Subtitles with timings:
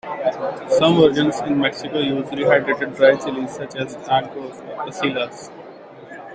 [0.67, 5.51] Some versions in Mexico use rehydrated dry chiles such as anchos or pasillas.